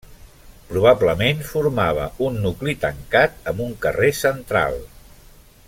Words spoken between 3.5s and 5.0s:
amb un carrer central.